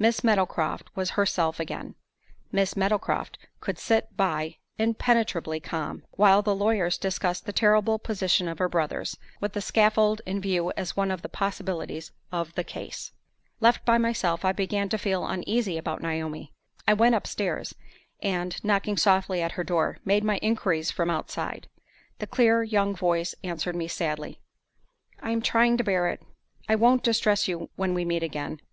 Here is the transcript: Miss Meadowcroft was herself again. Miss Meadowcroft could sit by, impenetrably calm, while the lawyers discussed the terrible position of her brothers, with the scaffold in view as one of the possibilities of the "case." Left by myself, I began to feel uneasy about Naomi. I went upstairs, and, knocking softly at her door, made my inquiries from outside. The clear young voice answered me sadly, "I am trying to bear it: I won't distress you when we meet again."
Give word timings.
Miss 0.00 0.24
Meadowcroft 0.24 0.90
was 0.96 1.10
herself 1.10 1.60
again. 1.60 1.94
Miss 2.50 2.74
Meadowcroft 2.76 3.38
could 3.60 3.78
sit 3.78 4.08
by, 4.16 4.56
impenetrably 4.78 5.60
calm, 5.60 6.02
while 6.16 6.42
the 6.42 6.56
lawyers 6.56 6.98
discussed 6.98 7.46
the 7.46 7.52
terrible 7.52 7.96
position 8.00 8.48
of 8.48 8.58
her 8.58 8.68
brothers, 8.68 9.16
with 9.40 9.52
the 9.52 9.60
scaffold 9.60 10.22
in 10.26 10.40
view 10.40 10.72
as 10.76 10.96
one 10.96 11.12
of 11.12 11.22
the 11.22 11.28
possibilities 11.28 12.10
of 12.32 12.52
the 12.56 12.64
"case." 12.64 13.12
Left 13.60 13.84
by 13.84 13.96
myself, 13.96 14.44
I 14.44 14.50
began 14.50 14.88
to 14.88 14.98
feel 14.98 15.24
uneasy 15.24 15.78
about 15.78 16.02
Naomi. 16.02 16.52
I 16.88 16.94
went 16.94 17.14
upstairs, 17.14 17.72
and, 18.20 18.58
knocking 18.64 18.96
softly 18.96 19.40
at 19.40 19.52
her 19.52 19.62
door, 19.62 19.98
made 20.04 20.24
my 20.24 20.38
inquiries 20.42 20.90
from 20.90 21.10
outside. 21.10 21.68
The 22.18 22.26
clear 22.26 22.64
young 22.64 22.92
voice 22.96 23.36
answered 23.44 23.76
me 23.76 23.86
sadly, 23.86 24.40
"I 25.22 25.30
am 25.30 25.40
trying 25.40 25.76
to 25.76 25.84
bear 25.84 26.08
it: 26.08 26.20
I 26.68 26.74
won't 26.74 27.04
distress 27.04 27.46
you 27.46 27.70
when 27.76 27.94
we 27.94 28.04
meet 28.04 28.24
again." 28.24 28.60